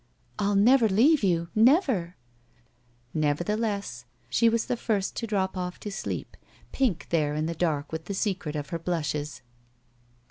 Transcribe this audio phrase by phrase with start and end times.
[0.29, 1.49] '* I'll never leave you.
[1.53, 2.15] Never!"
[3.13, 6.35] Nevertheless, she was the first to drop off to sleep,
[6.71, 9.43] pink there in the dark with the secret of her blushes.